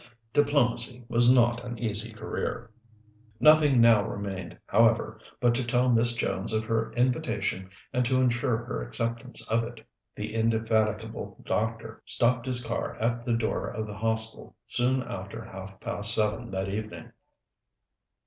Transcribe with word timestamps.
Diplomacy 0.33 1.05
was 1.09 1.31
not 1.31 1.63
an 1.63 1.77
easy 1.77 2.11
career. 2.11 2.71
Nothing 3.39 3.79
now 3.79 4.03
remained, 4.03 4.57
however, 4.65 5.19
but 5.39 5.53
to 5.53 5.63
tell 5.63 5.91
Miss 5.91 6.15
Jones 6.15 6.51
of 6.53 6.63
her 6.63 6.91
invitation 6.93 7.69
and 7.93 8.03
to 8.07 8.19
insure 8.19 8.57
her 8.57 8.81
acceptance 8.81 9.47
of 9.47 9.63
it. 9.63 9.85
The 10.15 10.33
indefatigable 10.33 11.39
doctor 11.43 12.01
stopped 12.03 12.47
his 12.47 12.63
car 12.63 12.95
at 12.95 13.23
the 13.25 13.33
door 13.33 13.67
of 13.67 13.85
the 13.85 13.95
Hostel 13.97 14.55
soon 14.65 15.03
after 15.03 15.45
half 15.45 15.79
past 15.79 16.15
seven 16.15 16.49
that 16.49 16.67
evening. 16.67 17.11